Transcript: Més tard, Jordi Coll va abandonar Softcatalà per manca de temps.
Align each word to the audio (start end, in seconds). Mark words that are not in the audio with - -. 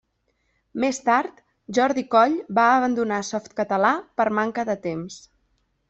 Més 0.83 0.99
tard, 1.09 1.43
Jordi 1.79 2.05
Coll 2.15 2.39
va 2.61 2.65
abandonar 2.81 3.21
Softcatalà 3.31 3.93
per 4.23 4.31
manca 4.41 4.69
de 4.73 4.79
temps. 4.89 5.25